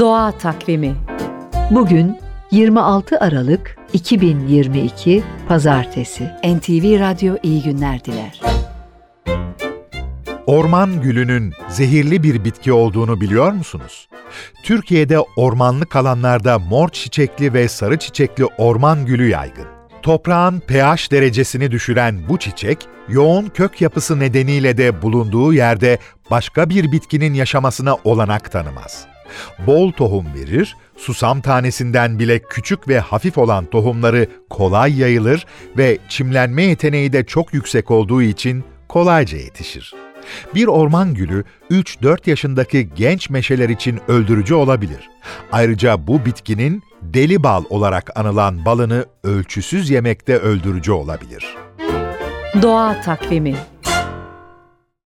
[0.00, 0.94] Doğa Takvimi
[1.70, 2.18] Bugün
[2.50, 6.24] 26 Aralık 2022 Pazartesi.
[6.44, 8.40] NTV Radyo iyi günler diler.
[10.46, 14.08] Orman gülünün zehirli bir bitki olduğunu biliyor musunuz?
[14.62, 19.75] Türkiye'de ormanlık alanlarda mor çiçekli ve sarı çiçekli orman gülü yaygın.
[20.02, 25.98] Toprağın pH derecesini düşüren bu çiçek, yoğun kök yapısı nedeniyle de bulunduğu yerde
[26.30, 29.06] başka bir bitkinin yaşamasına olanak tanımaz.
[29.66, 35.46] Bol tohum verir, susam tanesinden bile küçük ve hafif olan tohumları kolay yayılır
[35.78, 40.05] ve çimlenme yeteneği de çok yüksek olduğu için kolayca yetişir.
[40.54, 45.10] Bir orman gülü 3-4 yaşındaki genç meşeler için öldürücü olabilir.
[45.52, 51.56] Ayrıca bu bitkinin deli bal olarak anılan balını ölçüsüz yemekte öldürücü olabilir.
[52.62, 53.54] Doğa Takvimi